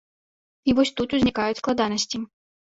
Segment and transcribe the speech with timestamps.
[0.67, 2.27] І вось тут узнікаюць складанасці.